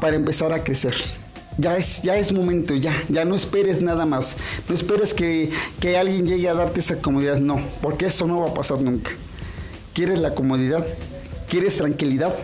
para 0.00 0.16
empezar 0.16 0.52
a 0.52 0.64
crecer. 0.64 0.94
Ya 1.58 1.76
es, 1.76 2.00
ya 2.02 2.16
es 2.16 2.32
momento, 2.32 2.74
ya, 2.74 2.92
ya 3.08 3.24
no 3.24 3.34
esperes 3.34 3.82
nada 3.82 4.06
más. 4.06 4.36
No 4.66 4.74
esperes 4.74 5.12
que, 5.12 5.50
que 5.78 5.98
alguien 5.98 6.26
llegue 6.26 6.48
a 6.48 6.54
darte 6.54 6.80
esa 6.80 7.02
comodidad, 7.02 7.38
no, 7.38 7.60
porque 7.82 8.06
eso 8.06 8.26
no 8.26 8.40
va 8.40 8.50
a 8.50 8.54
pasar 8.54 8.80
nunca. 8.80 9.10
¿Quieres 9.92 10.20
la 10.20 10.34
comodidad? 10.34 10.86
¿Quieres 11.48 11.76
tranquilidad? 11.76 12.34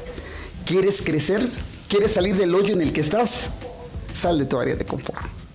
¿Quieres 0.67 1.01
crecer? 1.01 1.49
¿Quieres 1.89 2.15
salir 2.15 2.35
del 2.35 2.53
hoyo 2.53 2.75
en 2.75 2.81
el 2.81 2.93
que 2.93 3.01
estás? 3.01 3.51
Sal 4.13 4.37
de 4.37 4.47
tu 4.47 4.59
área 4.59 4.75
de 4.75 4.85
confort. 4.85 5.46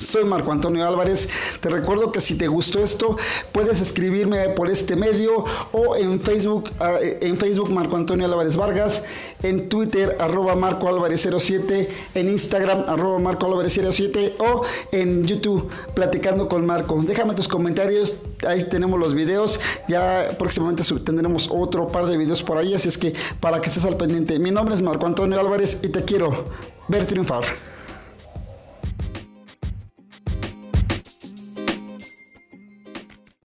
Soy 0.00 0.24
Marco 0.24 0.50
Antonio 0.50 0.86
Álvarez. 0.86 1.28
Te 1.60 1.68
recuerdo 1.68 2.10
que 2.10 2.22
si 2.22 2.34
te 2.34 2.48
gustó 2.48 2.82
esto, 2.82 3.18
puedes 3.52 3.82
escribirme 3.82 4.48
por 4.48 4.70
este 4.70 4.96
medio 4.96 5.44
o 5.72 5.94
en 5.94 6.22
Facebook, 6.22 6.70
ah, 6.80 6.96
en 7.02 7.36
Facebook 7.36 7.70
Marco 7.70 7.96
Antonio 7.96 8.24
Álvarez 8.24 8.56
Vargas, 8.56 9.04
en 9.42 9.68
Twitter 9.68 10.16
arroba 10.18 10.54
Marco 10.56 10.88
Álvarez 10.88 11.28
07, 11.38 11.90
en 12.14 12.30
Instagram 12.30 12.84
arroba 12.88 13.18
Marco 13.18 13.44
Álvarez 13.44 13.78
07 13.90 14.36
o 14.38 14.62
en 14.90 15.26
YouTube 15.26 15.68
Platicando 15.94 16.48
con 16.48 16.64
Marco. 16.64 16.98
Déjame 17.06 17.34
tus 17.34 17.46
comentarios, 17.46 18.16
ahí 18.48 18.64
tenemos 18.64 18.98
los 18.98 19.12
videos. 19.12 19.60
Ya 19.86 20.30
próximamente 20.38 20.82
tendremos 21.04 21.50
otro 21.52 21.88
par 21.88 22.06
de 22.06 22.16
videos 22.16 22.42
por 22.42 22.56
ahí, 22.56 22.72
así 22.72 22.88
es 22.88 22.96
que 22.96 23.12
para 23.38 23.60
que 23.60 23.68
estés 23.68 23.84
al 23.84 23.98
pendiente. 23.98 24.38
Mi 24.38 24.50
nombre 24.50 24.74
es 24.74 24.80
Marco 24.80 25.04
Antonio 25.04 25.38
Álvarez 25.38 25.78
y 25.82 25.88
te 25.90 26.06
quiero 26.06 26.46
ver 26.88 27.04
triunfar. 27.04 27.69